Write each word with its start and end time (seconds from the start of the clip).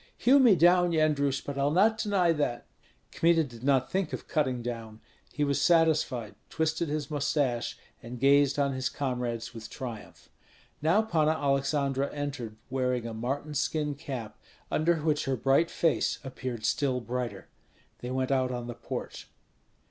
"Hew 0.17 0.39
me 0.39 0.55
down, 0.55 0.93
Yendrus, 0.93 1.41
but 1.45 1.59
I'll 1.59 1.69
not 1.69 1.99
deny 1.99 2.31
that." 2.33 2.65
Kmita 3.11 3.43
did 3.43 3.63
not 3.63 3.91
think 3.91 4.13
of 4.13 4.27
cutting 4.27 4.63
down; 4.63 4.99
he 5.31 5.43
was 5.43 5.61
satisfied, 5.61 6.33
twisted 6.49 6.89
his 6.89 7.11
mustache, 7.11 7.77
and 8.01 8.19
gazed 8.19 8.57
on 8.57 8.73
his 8.73 8.89
comrades 8.89 9.53
with 9.53 9.69
triumph. 9.69 10.29
Now 10.81 11.03
Panna 11.03 11.33
Aleksandra 11.35 12.11
entered, 12.15 12.55
wearing 12.71 13.05
a 13.05 13.13
marten 13.13 13.53
skin 13.53 13.93
cap, 13.93 14.39
under 14.71 14.95
which 14.95 15.25
her 15.25 15.35
bright 15.37 15.69
face 15.69 16.17
appeared 16.23 16.65
still 16.65 16.99
brighter. 16.99 17.47
They 17.99 18.09
went 18.09 18.31
out 18.31 18.49
on 18.51 18.65
the 18.65 18.73
porch. 18.73 19.29